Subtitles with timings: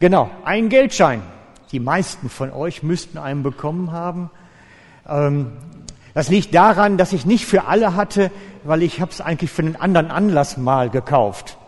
[0.00, 1.22] Genau, ein Geldschein.
[1.72, 4.30] Die meisten von euch müssten einen bekommen haben.
[5.08, 5.52] Ähm,
[6.14, 8.30] das liegt daran, dass ich nicht für alle hatte,
[8.64, 11.58] weil ich habe es eigentlich für einen anderen Anlass mal gekauft.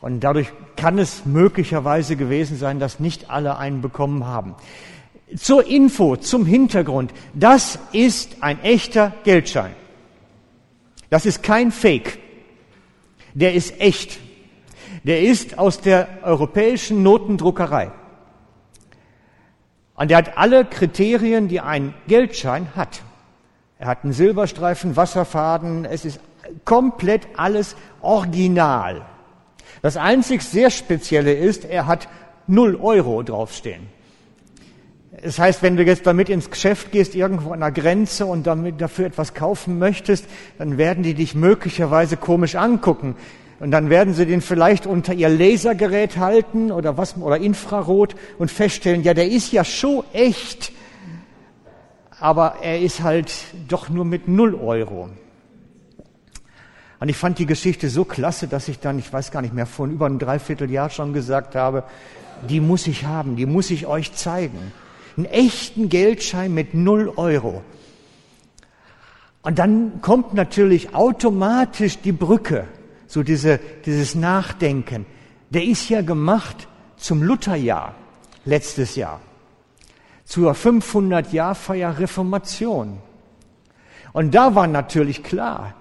[0.00, 4.54] Und dadurch kann es möglicherweise gewesen sein, dass nicht alle einen bekommen haben.
[5.36, 7.12] Zur Info, zum Hintergrund.
[7.34, 9.72] Das ist ein echter Geldschein.
[11.10, 12.18] Das ist kein Fake.
[13.34, 14.18] Der ist echt.
[15.04, 17.90] Der ist aus der europäischen Notendruckerei.
[19.94, 23.02] Und der hat alle Kriterien, die ein Geldschein hat.
[23.78, 26.20] Er hat einen Silberstreifen, Wasserfaden, es ist
[26.64, 29.04] komplett alles original.
[29.80, 32.08] Das einzig sehr Spezielle ist, er hat
[32.46, 33.88] null Euro draufstehen.
[35.22, 38.80] Das heißt, wenn du jetzt damit ins Geschäft gehst, irgendwo an der Grenze und damit
[38.80, 40.26] dafür etwas kaufen möchtest,
[40.58, 43.16] dann werden die dich möglicherweise komisch angucken.
[43.62, 48.50] Und dann werden sie den vielleicht unter ihr Lasergerät halten oder was, oder Infrarot und
[48.50, 50.72] feststellen, ja, der ist ja schon echt.
[52.18, 53.32] Aber er ist halt
[53.68, 55.10] doch nur mit null Euro.
[56.98, 59.66] Und ich fand die Geschichte so klasse, dass ich dann, ich weiß gar nicht mehr,
[59.66, 61.84] vor über einem Dreivierteljahr schon gesagt habe,
[62.48, 64.72] die muss ich haben, die muss ich euch zeigen.
[65.16, 67.62] Einen echten Geldschein mit null Euro.
[69.42, 72.66] Und dann kommt natürlich automatisch die Brücke
[73.12, 75.04] so diese, dieses Nachdenken,
[75.50, 77.94] der ist ja gemacht zum Lutherjahr
[78.46, 79.20] letztes Jahr,
[80.24, 83.00] zur 500-Jahr-Feier Reformation.
[84.14, 85.74] Und da war natürlich klar,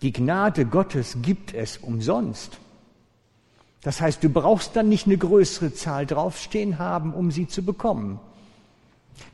[0.00, 2.58] die Gnade Gottes gibt es umsonst.
[3.82, 8.20] Das heißt, du brauchst dann nicht eine größere Zahl draufstehen haben, um sie zu bekommen.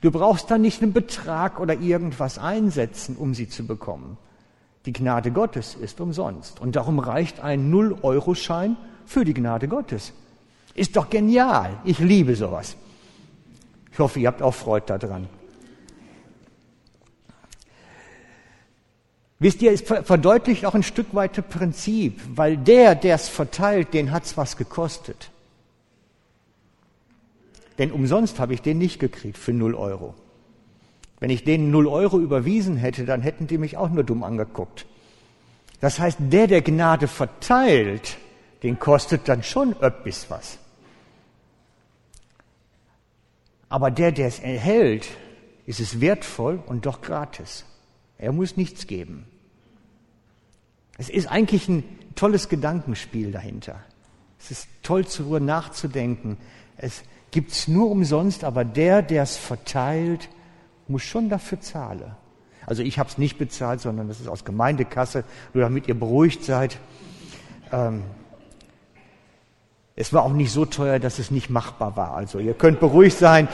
[0.00, 4.18] Du brauchst dann nicht einen Betrag oder irgendwas einsetzen, um sie zu bekommen.
[4.86, 6.61] Die Gnade Gottes ist umsonst.
[6.61, 10.12] Und darum reicht ein Null-Euro-Schein für die Gnade Gottes.
[10.75, 11.78] Ist doch genial.
[11.84, 12.77] Ich liebe sowas.
[13.92, 15.28] Ich hoffe, ihr habt auch Freude daran.
[19.39, 23.95] Wisst ihr, es verdeutlicht auch ein Stück weit das Prinzip, weil der, der es verteilt,
[23.95, 25.30] den hat's was gekostet.
[27.79, 30.14] Denn umsonst habe ich den nicht gekriegt für null Euro.
[31.20, 34.86] Wenn ich denen null Euro überwiesen hätte, dann hätten die mich auch nur dumm angeguckt.
[35.81, 38.17] Das heißt, der, der Gnade verteilt,
[38.63, 40.58] den kostet dann schon öppis was.
[43.69, 45.08] Aber der, der es erhält,
[45.67, 47.64] ist es wertvoll und doch gratis.
[48.19, 49.27] Er muss nichts geben.
[50.98, 53.81] Es ist eigentlich ein tolles Gedankenspiel dahinter.
[54.39, 56.37] Es ist toll, darüber nachzudenken.
[56.77, 60.29] Es gibt's nur umsonst, aber der, der es verteilt,
[60.90, 62.12] muss schon dafür zahlen.
[62.67, 65.24] Also ich habe es nicht bezahlt, sondern das ist aus Gemeindekasse,
[65.55, 66.78] nur damit ihr beruhigt seid.
[67.73, 68.02] Ähm,
[69.96, 72.14] es war auch nicht so teuer, dass es nicht machbar war.
[72.14, 73.48] Also ihr könnt beruhigt sein.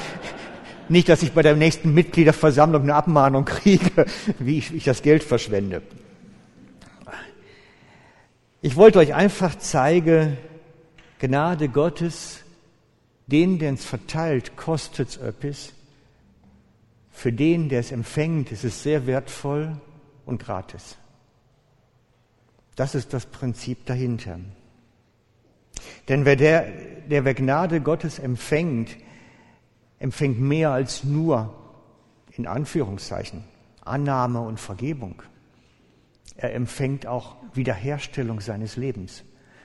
[0.88, 4.06] Nicht, dass ich bei der nächsten Mitgliederversammlung eine Abmahnung kriege,
[4.38, 5.82] wie ich, ich das Geld verschwende.
[8.62, 10.36] Ich wollte euch einfach zeigen,
[11.18, 12.40] Gnade Gottes,
[13.26, 15.72] den, der es verteilt, kostet's öppis.
[17.16, 19.80] Für den, der es empfängt, ist es sehr wertvoll
[20.26, 20.98] und gratis.
[22.74, 24.38] Das ist das Prinzip dahinter.
[26.10, 26.70] Denn wer, der,
[27.08, 28.98] der wer Gnade Gottes empfängt,
[29.98, 31.54] empfängt mehr als nur,
[32.32, 33.44] in Anführungszeichen,
[33.80, 35.22] Annahme und Vergebung.
[36.36, 39.24] Er empfängt auch Wiederherstellung seines Lebens.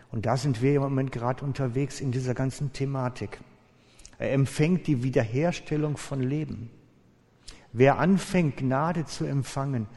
[0.09, 3.41] Und da sind wir im Moment gerade unterwegs in dieser ganzen Thematik.
[4.19, 6.69] Er empfängt die Wiederherstellung von Leben.
[7.73, 9.87] Wer anfängt, Gnade zu empfangen,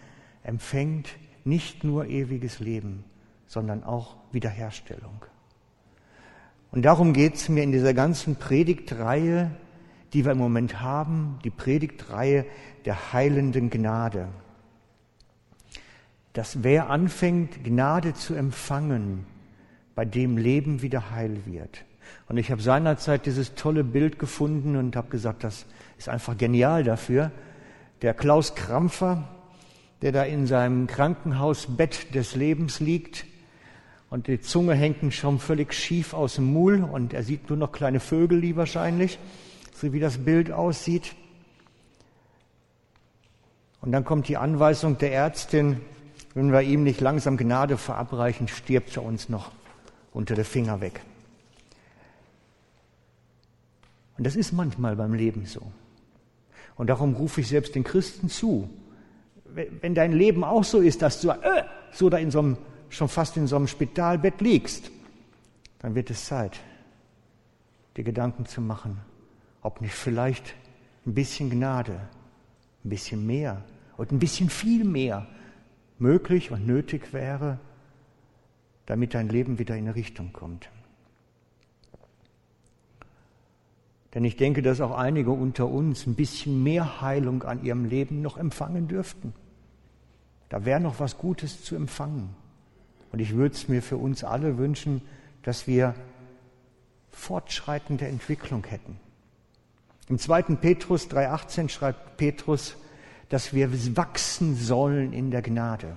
[0.42, 1.08] empfängt
[1.44, 3.04] nicht nur ewiges Leben,
[3.46, 5.24] sondern auch Wiederherstellung.
[6.70, 9.50] Und darum geht es mir in dieser ganzen Predigtreihe,
[10.12, 12.46] die wir im Moment haben, die Predigtreihe
[12.84, 14.28] der heilenden Gnade.
[16.32, 19.26] Dass wer anfängt, Gnade zu empfangen,
[19.94, 21.84] bei dem Leben wieder heil wird.
[22.28, 25.66] Und ich habe seinerzeit dieses tolle Bild gefunden und habe gesagt, das
[25.96, 27.30] ist einfach genial dafür,
[28.04, 29.24] der Klaus Krampfer,
[30.02, 33.24] der da in seinem Krankenhausbett des Lebens liegt
[34.10, 37.72] und die Zunge hängt schon völlig schief aus dem Mul und er sieht nur noch
[37.72, 39.18] kleine Vögel, die wahrscheinlich,
[39.72, 41.14] so wie das Bild aussieht.
[43.80, 45.80] Und dann kommt die Anweisung der Ärztin,
[46.34, 49.50] wenn wir ihm nicht langsam Gnade verabreichen, stirbt er uns noch
[50.12, 51.00] unter den Finger weg.
[54.18, 55.72] Und das ist manchmal beim Leben so.
[56.76, 58.68] Und darum rufe ich selbst den Christen zu.
[59.44, 62.56] Wenn dein Leben auch so ist, dass du äh, so da in so einem,
[62.88, 64.90] schon fast in so einem Spitalbett liegst,
[65.78, 66.58] dann wird es Zeit,
[67.96, 69.00] dir Gedanken zu machen,
[69.62, 70.54] ob nicht vielleicht
[71.06, 72.00] ein bisschen Gnade,
[72.84, 73.62] ein bisschen mehr
[73.96, 75.26] und ein bisschen viel mehr
[75.98, 77.60] möglich und nötig wäre,
[78.86, 80.68] damit dein Leben wieder in eine Richtung kommt.
[84.14, 88.22] Denn ich denke, dass auch einige unter uns ein bisschen mehr Heilung an ihrem Leben
[88.22, 89.32] noch empfangen dürften.
[90.48, 92.30] Da wäre noch was Gutes zu empfangen.
[93.10, 95.02] Und ich würde es mir für uns alle wünschen,
[95.42, 95.94] dass wir
[97.10, 98.98] fortschreitende Entwicklung hätten.
[100.08, 102.76] Im zweiten Petrus 3.18 schreibt Petrus,
[103.30, 105.96] dass wir wachsen sollen in der Gnade.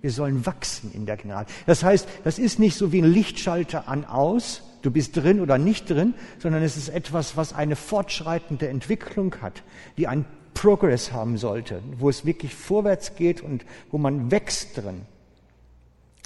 [0.00, 1.50] Wir sollen wachsen in der Gnade.
[1.66, 5.58] Das heißt, das ist nicht so wie ein Lichtschalter an aus, du bist drin oder
[5.58, 9.62] nicht drin, sondern es ist etwas, was eine fortschreitende Entwicklung hat,
[9.96, 15.02] die einen Progress haben sollte, wo es wirklich vorwärts geht und wo man wächst drin.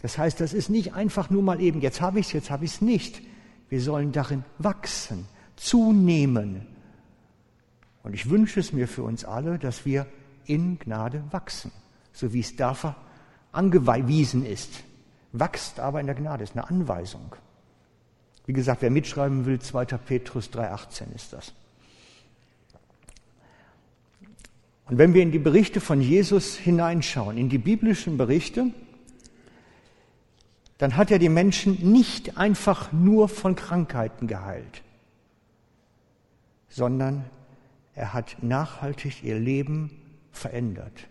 [0.03, 2.65] Das heißt, das ist nicht einfach nur mal eben, jetzt habe ich es, jetzt habe
[2.65, 3.23] ich es nicht.
[3.69, 5.27] Wir sollen darin wachsen,
[5.57, 6.67] zunehmen.
[8.03, 10.07] Und ich wünsche es mir für uns alle, dass wir
[10.47, 11.73] in Gnade wachsen,
[12.13, 12.97] so wie es dafür
[13.53, 14.85] angewiesen ist.
[15.33, 17.35] Wachst aber in der Gnade, ist eine Anweisung.
[18.49, 19.85] Wie gesagt, wer mitschreiben will, 2.
[19.85, 21.53] Petrus 3.18 ist das.
[24.87, 28.73] Und wenn wir in die Berichte von Jesus hineinschauen, in die biblischen Berichte,
[30.79, 34.83] dann hat er die Menschen nicht einfach nur von Krankheiten geheilt,
[36.71, 37.27] sondern
[37.95, 39.91] er hat nachhaltig ihr Leben
[40.33, 41.07] verändert.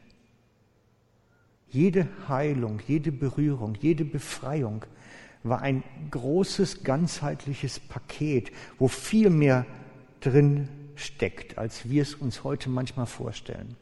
[1.70, 4.86] Jede Heilung, jede Berührung, jede Befreiung
[5.44, 9.66] war ein großes, ganzheitliches Paket, wo viel mehr
[10.20, 13.76] drin steckt, als wir es uns heute manchmal vorstellen.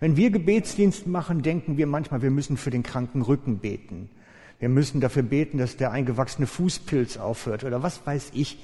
[0.00, 4.10] Wenn wir Gebetsdienst machen, denken wir manchmal, wir müssen für den kranken Rücken beten.
[4.58, 8.58] Wir müssen dafür beten, dass der eingewachsene Fußpilz aufhört oder was weiß ich.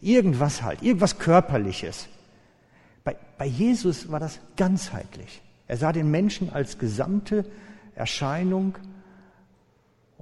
[0.00, 2.08] Irgendwas halt, irgendwas Körperliches.
[3.04, 5.42] Bei, bei Jesus war das ganzheitlich.
[5.66, 7.44] Er sah den Menschen als gesamte
[7.94, 8.76] Erscheinung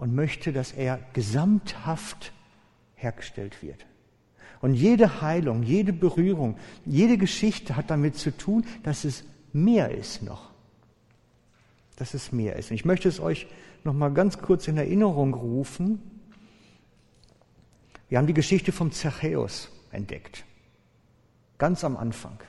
[0.02, 2.32] und möchte, dass er gesamthaft
[2.96, 3.86] hergestellt wird.
[4.60, 9.22] Und jede Heilung, jede Berührung, jede Geschichte hat damit zu tun, dass es
[9.52, 10.50] mehr ist noch.
[11.94, 12.72] Dass es mehr ist.
[12.72, 13.46] Und ich möchte es euch
[13.84, 16.02] noch mal ganz kurz in Erinnerung rufen.
[18.08, 20.44] Wir haben die Geschichte vom Zachäus entdeckt.
[21.58, 22.40] Ganz am Anfang.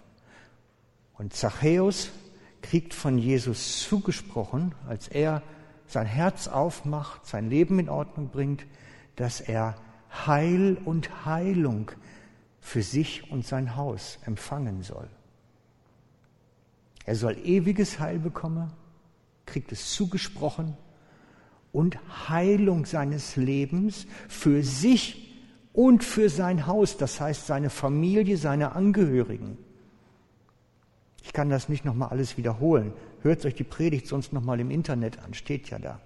[1.19, 2.09] Und Zachäus
[2.63, 5.43] kriegt von Jesus zugesprochen, als er
[5.87, 8.65] sein Herz aufmacht, sein Leben in Ordnung bringt,
[9.15, 9.75] dass er
[10.25, 11.91] Heil und Heilung
[12.59, 15.09] für sich und sein Haus empfangen soll.
[17.05, 18.71] Er soll ewiges Heil bekommen,
[19.45, 20.77] kriegt es zugesprochen
[21.71, 21.97] und
[22.29, 25.33] Heilung seines Lebens für sich
[25.73, 29.57] und für sein Haus, das heißt seine Familie, seine Angehörigen.
[31.23, 32.93] Ich kann das nicht nochmal alles wiederholen.
[33.23, 35.99] Hört euch die Predigt sonst nochmal im Internet an, steht ja da.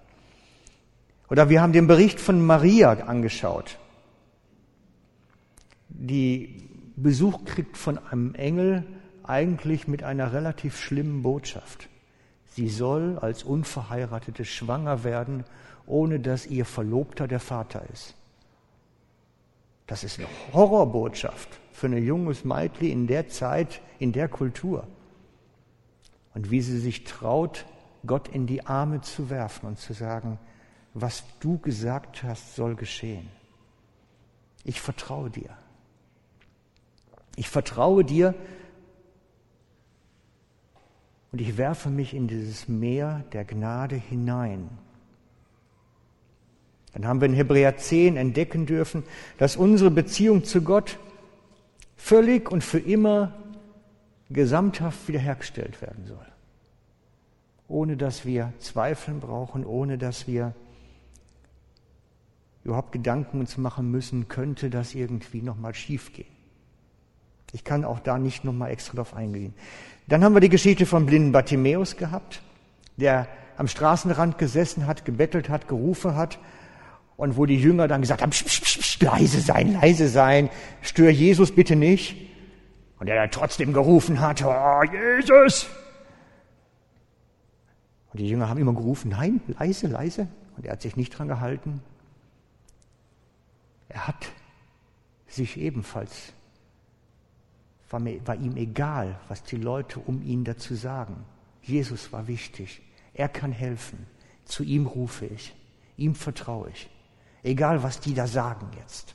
[1.28, 3.76] Oder wir haben den Bericht von Maria angeschaut,
[5.88, 8.84] die Besuch kriegt von einem Engel
[9.24, 11.88] eigentlich mit einer relativ schlimmen Botschaft.
[12.54, 15.44] Sie soll als Unverheiratete schwanger werden,
[15.86, 18.14] ohne dass ihr Verlobter der Vater ist.
[19.88, 24.86] Das ist eine Horrorbotschaft für ein junges Meitli in der Zeit, in der Kultur
[26.34, 27.64] und wie sie sich traut,
[28.06, 30.38] Gott in die Arme zu werfen und zu sagen,
[30.94, 33.28] was du gesagt hast, soll geschehen.
[34.64, 35.56] Ich vertraue dir.
[37.36, 38.34] Ich vertraue dir
[41.32, 44.68] und ich werfe mich in dieses Meer der Gnade hinein.
[46.94, 49.04] Dann haben wir in Hebräer 10 entdecken dürfen,
[49.36, 50.98] dass unsere Beziehung zu Gott
[51.96, 53.34] völlig und für immer
[54.30, 56.26] gesamthaft wiederhergestellt werden soll.
[57.66, 60.54] Ohne dass wir zweifeln brauchen, ohne dass wir
[62.64, 66.28] überhaupt Gedanken uns machen müssen, könnte das irgendwie nochmal schiefgehen.
[67.52, 69.54] Ich kann auch da nicht nochmal extra drauf eingehen.
[70.06, 72.42] Dann haben wir die Geschichte von blinden Bartimäus gehabt,
[72.96, 76.38] der am Straßenrand gesessen hat, gebettelt hat, gerufen hat
[77.16, 80.50] und wo die Jünger dann gesagt haben, psch, psch, psch, leise sein, leise sein,
[80.82, 82.27] stör Jesus bitte nicht.
[82.98, 85.68] Und er trotzdem gerufen hat, oh, Jesus!
[88.12, 90.28] Und die Jünger haben immer gerufen, nein, leise, leise.
[90.56, 91.82] Und er hat sich nicht dran gehalten.
[93.88, 94.28] Er hat
[95.28, 96.32] sich ebenfalls,
[97.90, 101.24] war, mir, war ihm egal, was die Leute um ihn dazu sagen.
[101.62, 102.82] Jesus war wichtig.
[103.14, 104.06] Er kann helfen.
[104.44, 105.54] Zu ihm rufe ich.
[105.96, 106.90] Ihm vertraue ich.
[107.42, 109.14] Egal, was die da sagen jetzt.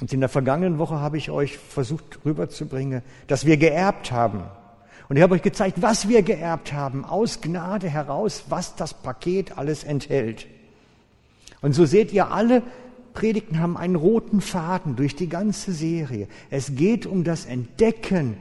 [0.00, 4.44] Und in der vergangenen Woche habe ich euch versucht rüberzubringen, dass wir geerbt haben.
[5.08, 9.56] Und ich habe euch gezeigt, was wir geerbt haben, aus Gnade heraus, was das Paket
[9.58, 10.46] alles enthält.
[11.60, 12.62] Und so seht ihr, alle
[13.12, 16.26] Predigten haben einen roten Faden durch die ganze Serie.
[16.50, 18.36] Es geht um das Entdecken,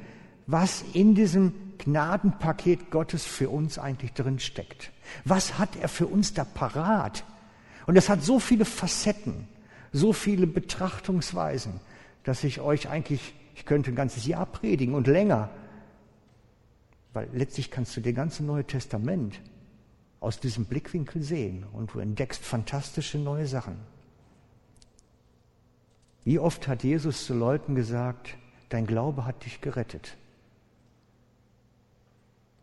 [0.47, 4.91] was in diesem Gnadenpaket Gottes für uns eigentlich drin steckt.
[5.25, 7.23] Was hat er für uns da parat?
[7.85, 9.47] Und es hat so viele Facetten,
[9.93, 11.79] so viele Betrachtungsweisen,
[12.23, 15.49] dass ich euch eigentlich, ich könnte ein ganzes Jahr predigen und länger,
[17.13, 19.39] weil letztlich kannst du dir ganze Neue Testament
[20.19, 23.75] aus diesem Blickwinkel sehen und du entdeckst fantastische neue Sachen.
[26.23, 28.35] Wie oft hat Jesus zu Leuten gesagt,
[28.69, 30.17] dein Glaube hat dich gerettet.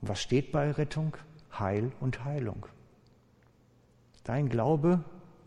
[0.00, 1.16] Was steht bei Rettung?
[1.58, 2.66] Heil und Heilung.
[4.24, 5.04] Dein Glaube,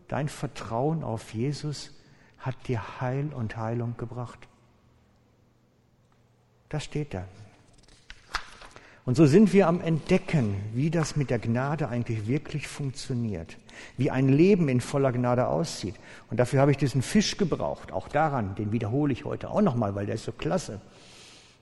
[0.08, 1.92] dein Vertrauen auf Jesus
[2.38, 4.38] hat dir Heil und Heilung gebracht.
[6.68, 7.24] Das steht da.
[9.06, 13.58] Und so sind wir am Entdecken, wie das mit der Gnade eigentlich wirklich funktioniert,
[13.98, 15.94] wie ein Leben in voller Gnade aussieht.
[16.30, 17.92] Und dafür habe ich diesen Fisch gebraucht.
[17.92, 20.80] Auch daran, den wiederhole ich heute auch nochmal, weil der ist so klasse.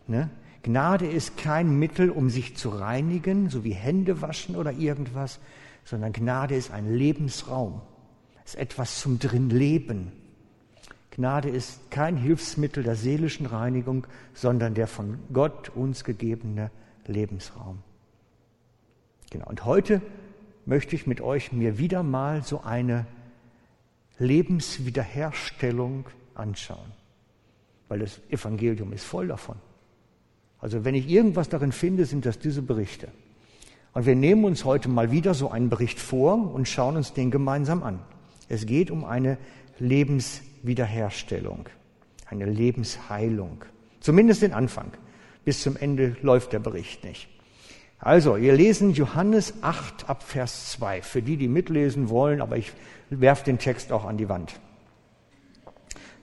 [0.07, 0.31] Ne?
[0.63, 5.41] Gnade ist kein Mittel, um sich zu reinigen, so wie Hände waschen oder irgendwas,
[5.85, 7.81] sondern Gnade ist ein Lebensraum,
[8.45, 10.13] ist etwas zum Drinleben.
[11.11, 16.71] Gnade ist kein Hilfsmittel der seelischen Reinigung, sondern der von Gott uns gegebene
[17.07, 17.79] Lebensraum.
[19.31, 19.47] Genau.
[19.47, 20.01] Und heute
[20.65, 23.07] möchte ich mit euch mir wieder mal so eine
[24.19, 26.93] Lebenswiederherstellung anschauen,
[27.89, 29.57] weil das Evangelium ist voll davon.
[30.59, 33.09] Also wenn ich irgendwas darin finde, sind das diese Berichte.
[33.95, 37.31] Und wir nehmen uns heute mal wieder so einen Bericht vor und schauen uns den
[37.31, 37.99] gemeinsam an.
[38.49, 39.39] Es geht um eine
[39.79, 41.69] Lebenswiederherstellung,
[42.27, 43.65] eine Lebensheilung.
[44.01, 44.93] Zumindest den Anfang.
[45.45, 47.29] Bis zum Ende läuft der Bericht nicht.
[47.99, 51.03] Also, wir lesen Johannes 8 ab Vers 2.
[51.03, 52.73] Für die, die mitlesen wollen, aber ich
[53.11, 54.55] werfe den Text auch an die Wand.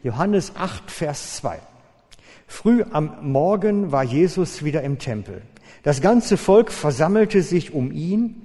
[0.04, 1.60] Johannes 8, Vers 2.
[2.48, 5.42] Früh am Morgen war Jesus wieder im Tempel.
[5.84, 8.42] Das ganze Volk versammelte sich um ihn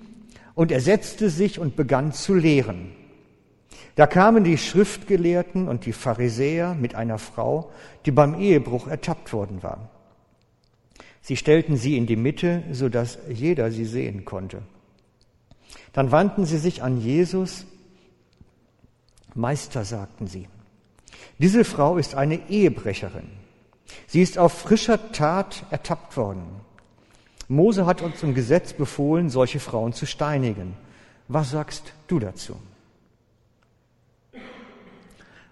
[0.54, 2.92] und er setzte sich und begann zu lehren.
[3.94, 7.70] Da kamen die Schriftgelehrten und die Pharisäer mit einer Frau,
[8.06, 9.88] die beim Ehebruch ertappt worden war.
[11.20, 14.62] Sie stellten sie in die Mitte, so dass jeder sie sehen konnte.
[15.92, 17.66] Dann wandten sie sich an Jesus.
[19.34, 20.48] Meister, sagten sie,
[21.38, 23.28] diese Frau ist eine Ehebrecherin.
[24.06, 26.44] Sie ist auf frischer Tat ertappt worden.
[27.48, 30.74] Mose hat uns im Gesetz befohlen, solche Frauen zu steinigen.
[31.28, 32.56] Was sagst du dazu?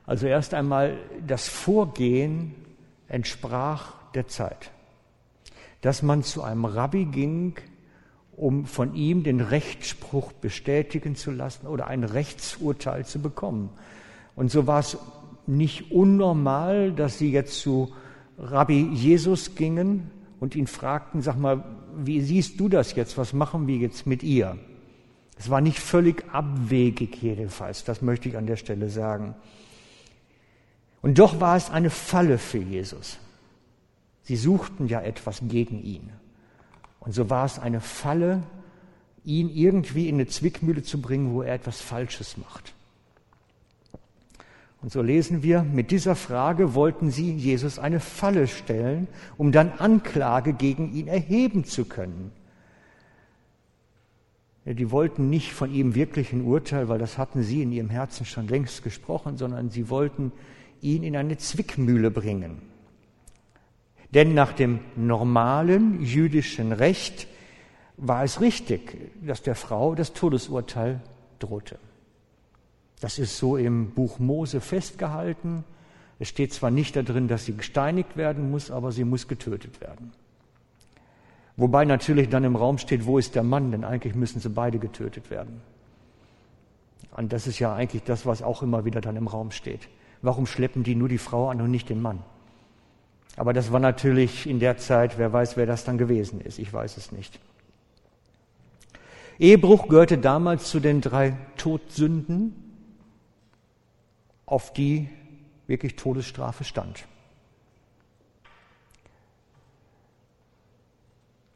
[0.07, 2.55] Also erst einmal, das Vorgehen
[3.09, 4.71] entsprach der Zeit.
[5.81, 7.55] Dass man zu einem Rabbi ging,
[8.37, 13.71] um von ihm den Rechtsspruch bestätigen zu lassen oder ein Rechtsurteil zu bekommen.
[14.35, 14.97] Und so war es
[15.47, 17.93] nicht unnormal, dass sie jetzt zu
[18.39, 21.63] Rabbi Jesus gingen und ihn fragten, sag mal,
[21.97, 23.19] wie siehst du das jetzt?
[23.19, 24.59] Was machen wir jetzt mit ihr?
[25.39, 29.35] Es war nicht völlig abwegig jedenfalls, das möchte ich an der Stelle sagen.
[31.03, 33.19] Und doch war es eine Falle für Jesus.
[34.23, 36.11] Sie suchten ja etwas gegen ihn.
[37.01, 38.45] Und so war es eine Falle,
[39.25, 42.73] ihn irgendwie in eine Zwickmühle zu bringen, wo er etwas Falsches macht.
[44.81, 49.07] Und so lesen wir, mit dieser Frage wollten sie Jesus eine Falle stellen,
[49.37, 52.33] um dann Anklage gegen ihn erheben zu können.
[54.65, 58.25] Die wollten nicht von ihm wirklich ein Urteil, weil das hatten sie in ihrem Herzen
[58.25, 60.33] schon längst gesprochen, sondern sie wollten
[60.83, 62.61] ihn in eine Zwickmühle bringen.
[64.13, 67.27] Denn nach dem normalen jüdischen Recht
[67.97, 71.01] war es richtig, dass der Frau das Todesurteil
[71.39, 71.79] drohte.
[73.01, 75.65] Das ist so im Buch Mose festgehalten.
[76.19, 80.13] Es steht zwar nicht darin, dass sie gesteinigt werden muss, aber sie muss getötet werden.
[81.57, 84.79] Wobei natürlich dann im Raum steht, wo ist der Mann, denn eigentlich müssen sie beide
[84.79, 85.61] getötet werden.
[87.17, 89.89] Und das ist ja eigentlich das, was auch immer wieder dann im Raum steht.
[90.23, 92.23] Warum schleppen die nur die Frau an und nicht den Mann?
[93.37, 96.59] Aber das war natürlich in der Zeit, wer weiß, wer das dann gewesen ist.
[96.59, 97.41] Ich weiß es nicht.
[99.39, 102.55] Ehebruch gehörte damals zu den drei Todsünden
[104.47, 105.09] auf die
[105.67, 107.07] wirklich Todesstrafe stand.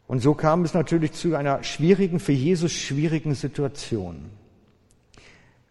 [0.08, 4.30] Und so kam es natürlich zu einer schwierigen, für Jesus schwierigen Situation.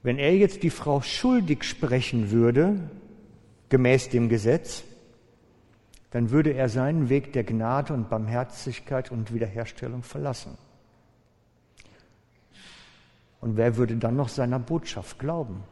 [0.05, 2.77] Wenn er jetzt die Frau schuldig sprechen würde,
[3.69, 4.83] gemäß dem Gesetz,
[6.11, 10.59] dann würde er seinen Weg der Gnade und Barmherzigkeit und Wiederherstellung verlassen.
[13.41, 15.63] Und wer würde dann noch seiner Botschaft glauben?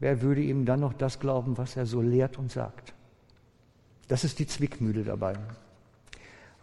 [0.00, 2.94] Wer würde ihm dann noch das glauben, was er so lehrt und sagt?
[4.08, 5.34] Das ist die Zwickmühle dabei.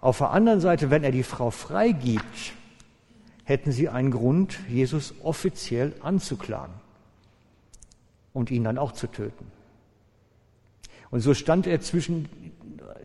[0.01, 2.55] Auf der anderen Seite, wenn er die Frau freigibt,
[3.45, 6.73] hätten sie einen Grund, Jesus offiziell anzuklagen
[8.33, 9.45] und ihn dann auch zu töten.
[11.11, 12.27] Und so stand er zwischen,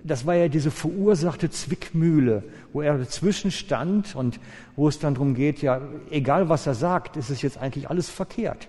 [0.02, 2.42] das war ja diese verursachte Zwickmühle,
[2.72, 4.40] wo er dazwischen stand und
[4.74, 5.80] wo es dann darum geht, ja,
[6.10, 8.66] egal was er sagt, ist es jetzt eigentlich alles verkehrt.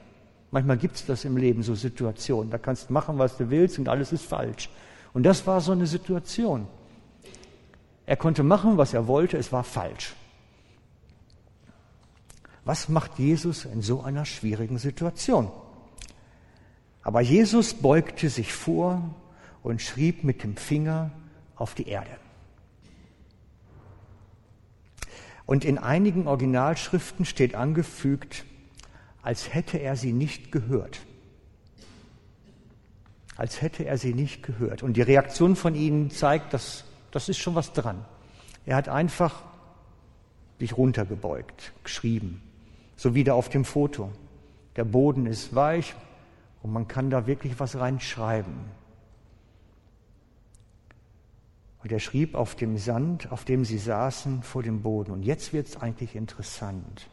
[0.51, 2.51] Manchmal gibt es das im Leben, so Situationen.
[2.51, 4.69] Da kannst du machen, was du willst und alles ist falsch.
[5.13, 6.67] Und das war so eine Situation.
[8.05, 10.13] Er konnte machen, was er wollte, es war falsch.
[12.63, 15.51] Was macht Jesus in so einer schwierigen Situation?
[17.03, 19.15] Aber Jesus beugte sich vor
[19.63, 21.11] und schrieb mit dem Finger
[21.55, 22.11] auf die Erde.
[25.45, 28.45] Und in einigen Originalschriften steht angefügt,
[29.21, 31.01] als hätte er sie nicht gehört.
[33.35, 34.83] Als hätte er sie nicht gehört.
[34.83, 38.05] Und die Reaktion von ihnen zeigt, dass das ist schon was dran.
[38.65, 39.43] Er hat einfach
[40.59, 42.41] sich runtergebeugt, geschrieben,
[43.01, 44.11] so wie da auf dem Foto.
[44.75, 45.95] Der Boden ist weich
[46.61, 48.53] und man kann da wirklich was reinschreiben.
[51.81, 55.09] Und er schrieb auf dem Sand, auf dem sie saßen, vor dem Boden.
[55.09, 57.09] Und jetzt wird es eigentlich interessant.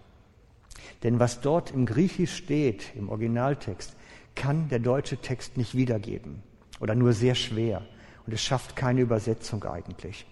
[1.04, 3.96] Denn was dort im Griechisch steht, im Originaltext,
[4.34, 6.42] kann der deutsche Text nicht wiedergeben
[6.80, 7.80] oder nur sehr schwer.
[8.26, 10.26] Und es schafft keine Übersetzung eigentlich.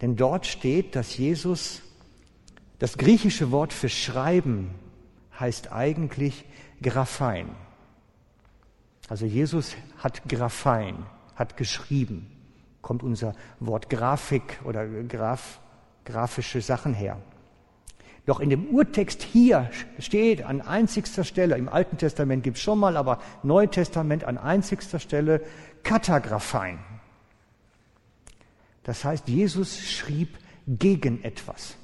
[0.00, 1.82] Denn dort steht, dass Jesus,
[2.82, 4.74] das griechische Wort für schreiben
[5.38, 6.44] heißt eigentlich
[6.82, 7.48] Graphein.
[9.08, 12.28] Also Jesus hat Graphein, hat geschrieben.
[12.80, 15.60] Kommt unser Wort Grafik oder Graf,
[16.04, 17.22] grafische Sachen her.
[18.26, 22.80] Doch in dem Urtext hier steht an einzigster Stelle, im Alten Testament gibt es schon
[22.80, 25.40] mal, aber Neuen Testament an einzigster Stelle
[25.84, 26.80] Katagraphein.
[28.82, 31.76] Das heißt, Jesus schrieb gegen etwas.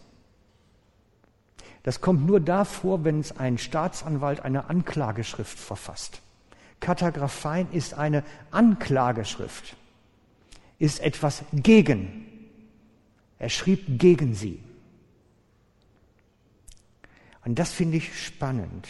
[1.89, 6.21] Das kommt nur davor, wenn es ein Staatsanwalt eine Anklageschrift verfasst.
[6.81, 9.75] Katagraphein ist eine Anklageschrift,
[10.79, 12.27] ist etwas gegen.
[13.39, 14.61] Er schrieb gegen sie.
[17.47, 18.87] Und das finde ich spannend.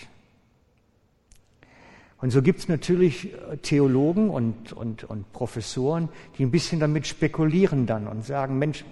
[2.21, 7.07] Und so gibt es natürlich äh, Theologen und, und, und Professoren, die ein bisschen damit
[7.07, 8.85] spekulieren dann und sagen, Mensch,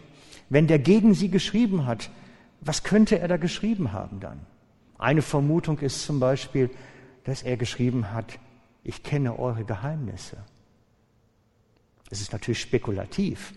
[0.49, 2.09] wenn der gegen sie geschrieben hat,
[2.67, 4.41] was könnte er da geschrieben haben dann?
[4.99, 6.71] Eine Vermutung ist zum Beispiel,
[7.25, 8.39] dass er geschrieben hat,
[8.83, 10.39] ich kenne eure Geheimnisse.
[12.11, 13.53] Es ist natürlich spekulativ,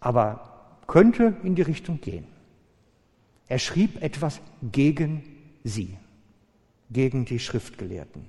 [0.00, 2.26] aber könnte in die Richtung gehen.
[3.48, 5.24] Er schrieb etwas gegen
[5.64, 5.96] sie,
[6.90, 8.28] gegen die Schriftgelehrten.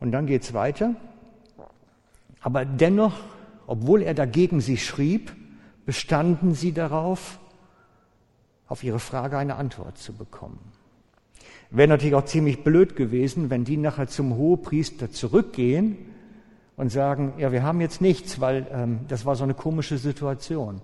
[0.00, 0.94] Und dann geht es weiter.
[2.40, 3.14] Aber dennoch,
[3.66, 5.32] obwohl er dagegen sie schrieb,
[5.84, 7.38] bestanden sie darauf,
[8.68, 10.58] auf ihre Frage eine Antwort zu bekommen.
[11.70, 15.96] Wäre natürlich auch ziemlich blöd gewesen, wenn die nachher zum Hohepriester zurückgehen
[16.76, 20.80] und sagen, ja, wir haben jetzt nichts, weil ähm, das war so eine komische Situation.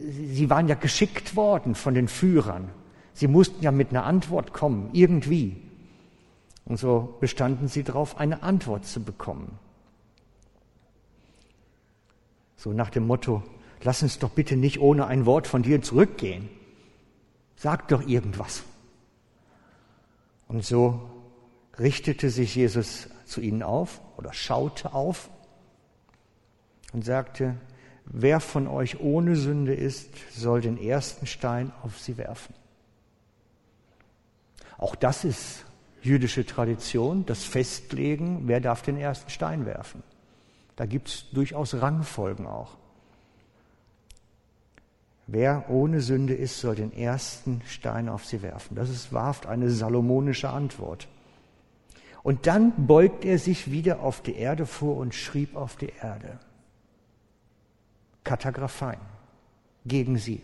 [0.00, 2.70] Sie waren ja geschickt worden von den Führern.
[3.12, 5.56] Sie mussten ja mit einer Antwort kommen, irgendwie.
[6.64, 9.58] Und so bestanden sie darauf, eine Antwort zu bekommen.
[12.58, 13.42] So nach dem Motto,
[13.82, 16.50] lass uns doch bitte nicht ohne ein Wort von dir zurückgehen.
[17.56, 18.64] Sag doch irgendwas.
[20.48, 21.08] Und so
[21.78, 25.30] richtete sich Jesus zu ihnen auf oder schaute auf
[26.92, 27.54] und sagte,
[28.04, 32.54] wer von euch ohne Sünde ist, soll den ersten Stein auf sie werfen.
[34.78, 35.64] Auch das ist
[36.02, 40.02] jüdische Tradition, das Festlegen, wer darf den ersten Stein werfen.
[40.78, 42.76] Da gibt es durchaus Rangfolgen auch.
[45.26, 48.76] Wer ohne Sünde ist, soll den ersten Stein auf sie werfen.
[48.76, 51.08] Das ist wahrhaft eine salomonische Antwort.
[52.22, 56.38] Und dann beugt er sich wieder auf die Erde vor und schrieb auf die Erde.
[58.22, 59.00] Katagraphein
[59.84, 60.40] gegen sie.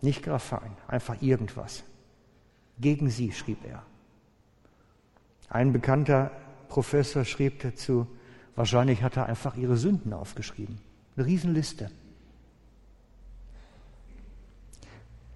[0.00, 1.84] Nicht Graphein, einfach irgendwas.
[2.78, 3.82] Gegen sie schrieb er.
[5.50, 6.30] Ein bekannter
[6.68, 8.06] Professor schrieb dazu,
[8.54, 10.78] wahrscheinlich hat er einfach ihre Sünden aufgeschrieben.
[11.16, 11.90] Eine Riesenliste.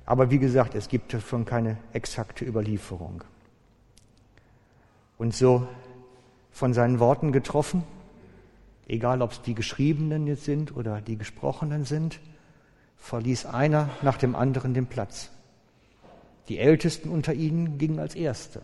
[0.07, 3.23] Aber wie gesagt, es gibt davon keine exakte Überlieferung.
[5.19, 5.69] Und so
[6.51, 7.85] von seinen Worten getroffen,
[8.89, 12.19] egal ob es die geschriebenen jetzt sind oder die gesprochenen sind,
[12.97, 15.31] verließ einer nach dem anderen den Platz.
[16.49, 18.63] Die Ältesten unter ihnen gingen als Erste.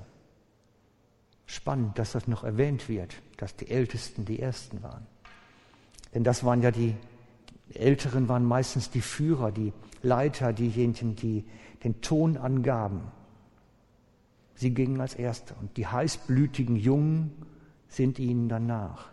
[1.47, 5.07] Spannend, dass das noch erwähnt wird, dass die Ältesten die Ersten waren.
[6.15, 6.95] Denn das waren ja die,
[7.75, 11.45] Älteren waren meistens die Führer, die Leiter, diejenigen, die
[11.83, 13.03] den Ton angaben.
[14.55, 17.33] Sie gingen als Erste und die heißblütigen Jungen
[17.89, 19.11] sind ihnen danach.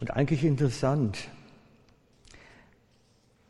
[0.00, 1.28] Und eigentlich interessant,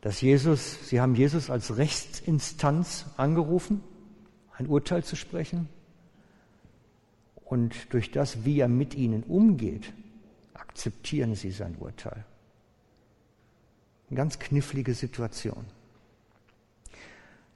[0.05, 3.83] dass Jesus, Sie haben Jesus als Rechtsinstanz angerufen,
[4.55, 5.67] ein Urteil zu sprechen.
[7.43, 9.93] Und durch das, wie er mit ihnen umgeht,
[10.53, 12.23] akzeptieren sie sein Urteil.
[14.11, 15.65] Eine ganz knifflige Situation.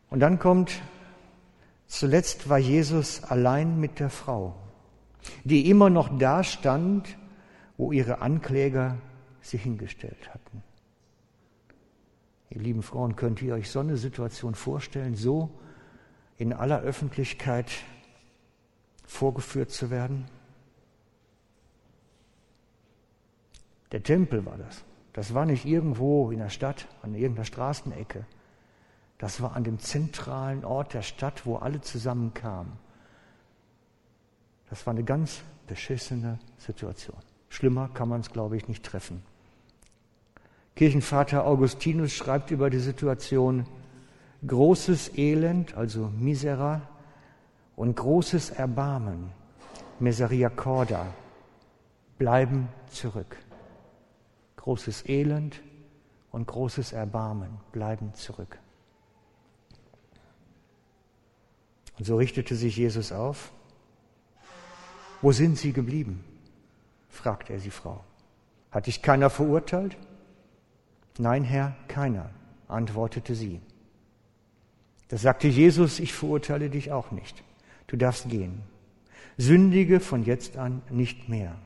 [0.10, 0.82] Und dann kommt,
[1.86, 4.56] zuletzt war Jesus allein mit der Frau,
[5.44, 7.16] die immer noch da stand
[7.78, 8.98] wo ihre Ankläger
[9.40, 10.64] sie hingestellt hatten.
[12.50, 15.50] Ihr lieben Frauen, könnt ihr euch so eine Situation vorstellen, so
[16.38, 17.72] in aller Öffentlichkeit
[19.06, 20.26] vorgeführt zu werden?
[23.92, 24.84] Der Tempel war das.
[25.14, 28.26] Das war nicht irgendwo in der Stadt, an irgendeiner Straßenecke.
[29.18, 32.74] Das war an dem zentralen Ort der Stadt, wo alle zusammenkamen.
[34.70, 37.18] Das war eine ganz beschissene Situation.
[37.50, 39.24] Schlimmer kann man es, glaube ich, nicht treffen.
[40.80, 43.66] Kirchenvater Augustinus schreibt über die Situation,
[44.48, 46.84] großes Elend, also Misera,
[47.76, 49.30] und großes Erbarmen,
[50.00, 51.14] Misericorda,
[52.18, 53.36] bleiben zurück.
[54.56, 55.62] Großes Elend
[56.32, 58.58] und großes Erbarmen bleiben zurück.
[61.98, 63.52] Und so richtete sich Jesus auf.
[65.22, 66.24] Wo sind sie geblieben?
[67.10, 68.02] fragte er die Frau.
[68.72, 69.98] Hat dich keiner verurteilt?
[71.20, 72.30] Nein, Herr, keiner,
[72.70, 73.60] antwortete sie.
[75.10, 77.44] Da sagte Jesus, ich verurteile dich auch nicht.
[77.88, 78.62] Du darfst gehen.
[79.38, 81.58] Sündige von jetzt an nicht mehr.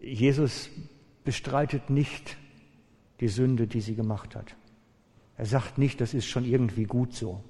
[0.00, 0.70] Jesus
[1.22, 2.38] bestreitet nicht
[3.20, 4.56] die Sünde, die sie gemacht hat.
[5.36, 7.44] Er sagt nicht, das ist schon irgendwie gut so.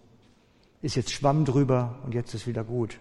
[0.81, 2.99] Ist jetzt Schwamm drüber und jetzt ist wieder gut.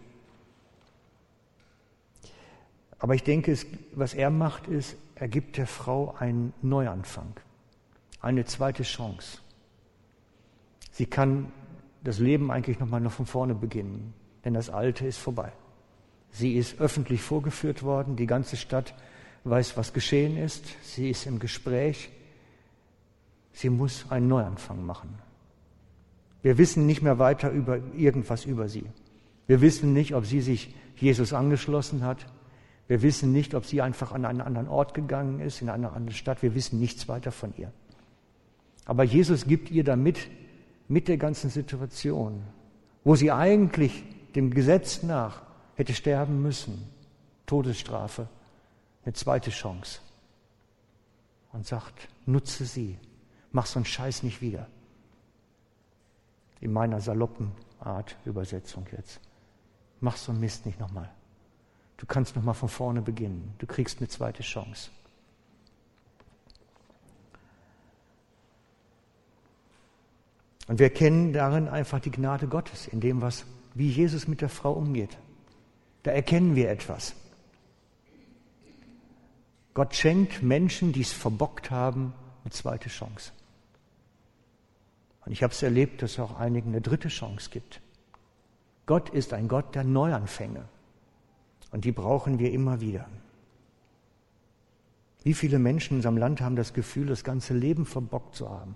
[3.02, 3.58] Aber ich denke,
[3.96, 7.34] was er macht, ist, er gibt der Frau einen Neuanfang,
[8.22, 9.40] eine zweite Chance.
[10.92, 11.52] Sie kann
[12.04, 14.14] das Leben eigentlich nochmal noch von vorne beginnen,
[14.46, 15.52] denn das Alte ist vorbei.
[16.30, 18.94] Sie ist öffentlich vorgeführt worden, die ganze Stadt
[19.46, 22.12] weiß, was geschehen ist, sie ist im Gespräch,
[23.52, 25.18] sie muss einen Neuanfang machen.
[26.44, 28.86] Wir wissen nicht mehr weiter über irgendwas über sie.
[29.48, 32.28] Wir wissen nicht, ob sie sich Jesus angeschlossen hat,
[32.88, 36.16] wir wissen nicht, ob sie einfach an einen anderen Ort gegangen ist, in eine andere
[36.16, 36.42] Stadt.
[36.42, 37.72] Wir wissen nichts weiter von ihr.
[38.86, 40.30] Aber Jesus gibt ihr damit,
[40.92, 42.44] mit der ganzen Situation,
[43.06, 44.04] wo sie eigentlich
[44.36, 45.42] dem Gesetz nach
[45.76, 46.86] hätte sterben müssen,
[47.46, 48.28] Todesstrafe,
[49.06, 50.02] eine zweite Chance.
[51.54, 52.98] Und sagt, nutze sie,
[53.54, 54.68] mach so einen Scheiß nicht wieder.
[56.60, 59.20] In meiner saloppen Art Übersetzung jetzt.
[60.02, 61.10] Mach so einen Mist nicht nochmal.
[62.02, 63.54] Du kannst noch mal von vorne beginnen.
[63.60, 64.90] Du kriegst eine zweite Chance.
[70.68, 74.50] Und wir erkennen darin einfach die Gnade Gottes, in dem, was, wie Jesus mit der
[74.50, 75.16] Frau umgeht.
[76.02, 77.14] Da erkennen wir etwas.
[79.76, 83.32] Gott schenkt Menschen, die es verbockt haben, eine zweite Chance.
[85.24, 87.80] Und ich habe es erlebt, dass es auch einigen eine dritte Chance gibt.
[88.88, 90.68] Gott ist ein Gott der Neuanfänge.
[91.72, 93.08] Und die brauchen wir immer wieder.
[95.24, 98.76] Wie viele Menschen in unserem Land haben das Gefühl, das ganze Leben verbockt zu haben?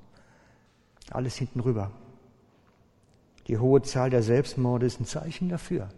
[1.12, 1.92] Alles hinten rüber.
[3.48, 5.90] Die hohe Zahl der Selbstmorde ist ein Zeichen dafür,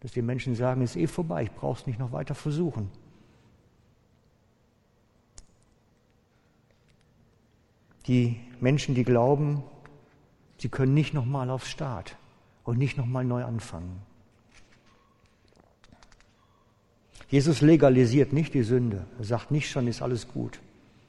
[0.00, 2.90] dass die Menschen sagen, es ist eh vorbei, ich brauche es nicht noch weiter versuchen.
[8.06, 9.62] Die Menschen, die glauben,
[10.58, 12.16] sie können nicht nochmal aufs Start
[12.64, 14.07] und nicht nochmal neu anfangen.
[17.28, 19.06] Jesus legalisiert nicht die Sünde.
[19.18, 20.60] Er sagt nicht schon, ist alles gut,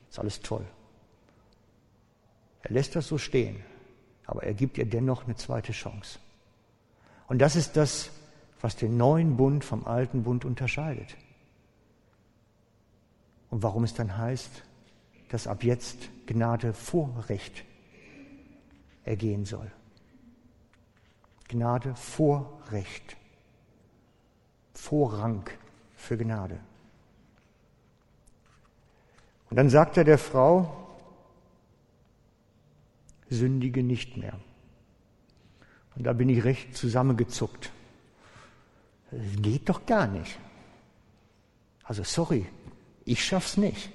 [0.09, 0.65] ist alles toll.
[2.61, 3.63] Er lässt das so stehen,
[4.25, 6.19] aber er gibt ihr dennoch eine zweite Chance.
[7.27, 8.11] Und das ist das,
[8.59, 11.15] was den neuen Bund vom alten Bund unterscheidet.
[13.49, 14.63] Und warum es dann heißt,
[15.29, 17.63] dass ab jetzt Gnade Vorrecht
[19.05, 19.71] ergehen soll.
[21.47, 23.15] Gnade Vorrecht.
[24.73, 25.49] Vorrang
[25.99, 26.59] für Gnade.
[29.49, 30.87] Und dann sagt er der Frau,
[33.29, 34.39] sündige nicht mehr.
[35.95, 37.71] Und da bin ich recht zusammengezuckt.
[39.11, 40.39] Das geht doch gar nicht.
[41.83, 42.45] Also sorry,
[43.05, 43.89] ich schaff's nicht.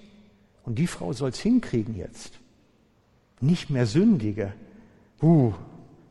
[0.64, 2.38] Und die Frau soll's hinkriegen jetzt.
[3.40, 4.52] Nicht mehr sündige.
[5.22, 5.52] Uh,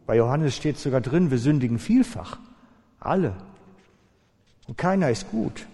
[0.05, 2.39] bei Johannes steht sogar drin, wir sündigen vielfach.
[2.99, 3.35] Alle.
[4.67, 5.67] Und keiner ist gut.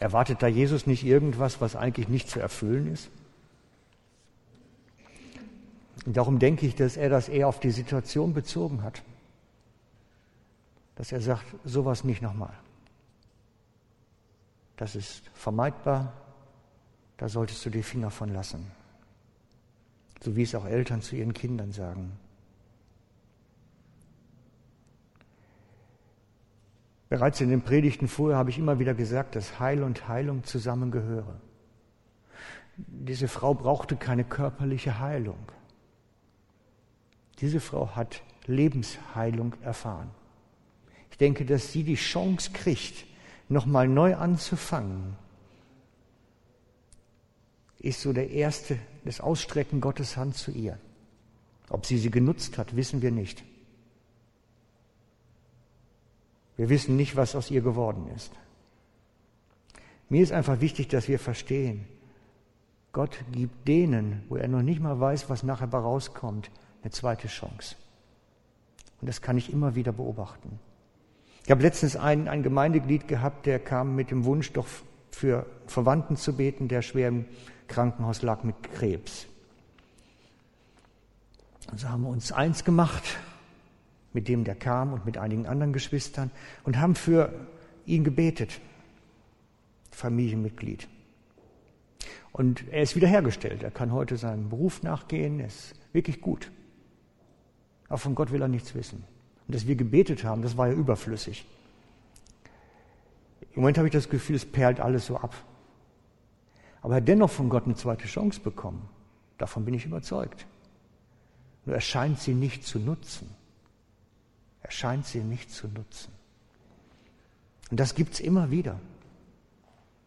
[0.00, 3.10] Erwartet da Jesus nicht irgendwas, was eigentlich nicht zu erfüllen ist?
[6.06, 9.02] Und darum denke ich, dass er das eher auf die Situation bezogen hat.
[10.96, 12.54] Dass er sagt, sowas nicht nochmal.
[14.78, 16.14] Das ist vermeidbar,
[17.18, 18.70] da solltest du die Finger von lassen.
[20.22, 22.12] So wie es auch Eltern zu ihren Kindern sagen.
[27.10, 31.40] Bereits in den Predigten vorher habe ich immer wieder gesagt, dass Heil und Heilung zusammengehören.
[32.76, 35.40] Diese Frau brauchte keine körperliche Heilung.
[37.40, 40.12] Diese Frau hat Lebensheilung erfahren.
[41.10, 43.04] Ich denke, dass sie die Chance kriegt,
[43.48, 45.16] nochmal neu anzufangen,
[47.80, 50.78] ist so der erste, das Ausstrecken Gottes Hand zu ihr.
[51.70, 53.42] Ob sie sie genutzt hat, wissen wir nicht.
[56.60, 58.32] Wir wissen nicht, was aus ihr geworden ist.
[60.10, 61.86] Mir ist einfach wichtig, dass wir verstehen,
[62.92, 66.50] Gott gibt denen, wo er noch nicht mal weiß, was nachher rauskommt,
[66.82, 67.76] eine zweite Chance.
[69.00, 70.60] Und das kann ich immer wieder beobachten.
[71.46, 74.66] Ich habe letztens ein, ein Gemeindeglied gehabt, der kam mit dem Wunsch, doch
[75.12, 77.24] für Verwandten zu beten, der schwer im
[77.68, 79.24] Krankenhaus lag mit Krebs.
[81.72, 83.16] Also haben wir uns eins gemacht
[84.12, 86.30] mit dem, der kam und mit einigen anderen Geschwistern
[86.64, 87.32] und haben für
[87.86, 88.60] ihn gebetet.
[89.90, 90.88] Familienmitglied.
[92.32, 93.62] Und er ist wiederhergestellt.
[93.62, 95.40] Er kann heute seinem Beruf nachgehen.
[95.40, 96.50] Er ist wirklich gut.
[97.88, 99.04] Aber von Gott will er nichts wissen.
[99.46, 101.44] Und dass wir gebetet haben, das war ja überflüssig.
[103.52, 105.34] Im Moment habe ich das Gefühl, es perlt alles so ab.
[106.82, 108.88] Aber er hat dennoch von Gott eine zweite Chance bekommen.
[109.38, 110.46] Davon bin ich überzeugt.
[111.64, 113.28] Nur er scheint sie nicht zu nutzen.
[114.70, 116.12] Scheint sie nicht zu nutzen.
[117.70, 118.80] Und das gibt es immer wieder.